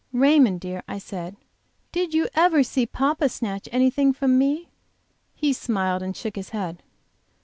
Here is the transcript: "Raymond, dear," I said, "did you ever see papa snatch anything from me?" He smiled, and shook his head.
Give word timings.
"Raymond, 0.13 0.59
dear," 0.61 0.81
I 0.87 0.97
said, 0.97 1.35
"did 1.91 2.11
you 2.11 2.27
ever 2.33 2.63
see 2.63 2.87
papa 2.87 3.29
snatch 3.29 3.69
anything 3.71 4.13
from 4.13 4.35
me?" 4.39 4.69
He 5.35 5.53
smiled, 5.53 6.01
and 6.01 6.17
shook 6.17 6.35
his 6.37 6.49
head. 6.49 6.81